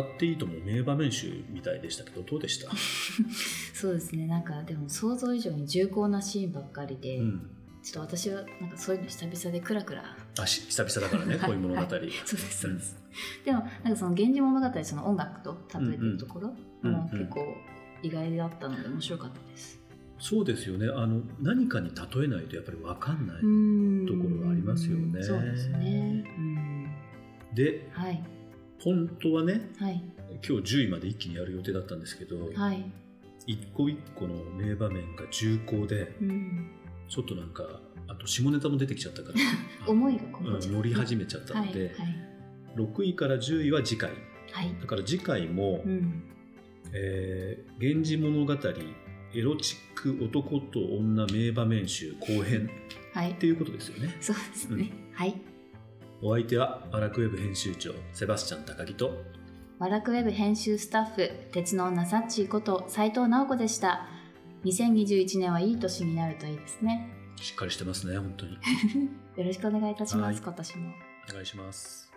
[0.00, 2.70] 笑っていいとも名場面集みたいでしたけど、どうでした？
[3.74, 4.26] そうですね。
[4.26, 7.50] なんかでも想像以上に重厚なシーンばっかりで、うん。
[7.82, 10.04] ちょっと私はなんかそういうの久々でクラクラ。
[10.38, 11.80] あ、し久々だからね、 こういう物語。
[11.80, 12.96] はいそうですそうです。
[13.44, 17.56] でもなんかその源氏物語その音楽と例えてるところうんもうん結構
[18.02, 19.80] 意外だったので面白かったです。
[20.18, 26.22] そうですよねあの何かに例えないとやっぱり分かんない、んところはありますよねそうですね。
[26.38, 26.86] うん
[27.54, 28.22] ではい
[28.80, 30.02] 本当はねはい
[30.46, 32.90] 今日10位まで一気にやる予定だったんですけど、はい。
[33.46, 36.70] 一個一個の名場面が重厚でうん、
[37.08, 37.64] ちょっとなんか
[38.06, 39.34] あと下ネタも出てきちゃったから
[39.90, 42.30] 思いがこうう乗り始めちゃったので、はい
[42.76, 44.16] 6位から10位は次回は
[44.62, 44.80] いはい。
[44.80, 46.22] だから次回も、うん
[46.92, 48.52] えー源氏物語
[49.32, 52.70] エロチック男と女名場面集後編
[53.12, 53.34] はいっ。
[53.34, 54.90] ていうことですよねそうですね。
[55.12, 55.34] はい。
[56.22, 59.24] お相手はバラクウェブ編集長セバスチャン高木と
[59.78, 64.06] ワラクウェブ編集スタッフ鉄の女サッチーこと斉藤直子でした。
[64.66, 67.10] 2021年はいい年になるといいですね。
[67.36, 68.52] しっかりしてますね本当に
[69.36, 70.92] よろしくお願いいたします、はい今年も。
[71.30, 72.09] お願いします